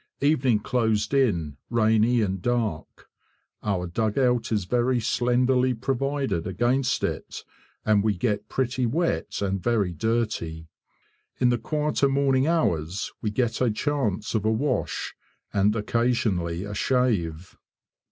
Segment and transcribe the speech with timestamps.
[0.21, 3.05] Evening closed in rainy and dark.
[3.61, 7.43] Our dugout is very slenderly provided against it,
[7.85, 10.67] and we get pretty wet and very dirty.
[11.39, 15.13] In the quieter morning hours we get a chance of a wash
[15.53, 17.55] and occasionally a shave.